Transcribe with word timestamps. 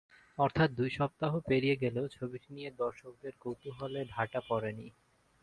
অর্থাৎ 0.37 0.69
দুই 0.71 0.89
সপ্তাহ 0.91 1.31
পেরিয়ে 1.47 1.75
গেলেও 1.75 2.05
ছবিটি 2.09 2.49
নিয়ে 2.55 2.69
দর্শকদের 2.79 3.33
কৌতূহলে 3.41 3.99
ভাটা 4.13 4.39
পড়েনি। 4.47 4.87